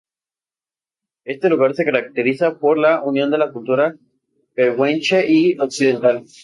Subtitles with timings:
[1.25, 3.97] Este lugar se caracteriza por la unión de la cultura
[4.55, 6.25] pehuenche y occidental.